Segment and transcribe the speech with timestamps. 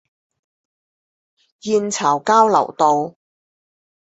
[1.61, 3.13] 燕巢交流道